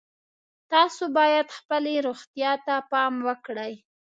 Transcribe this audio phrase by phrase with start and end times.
[0.71, 3.73] تاسو باید خپلې روغتیا ته پام وکړئ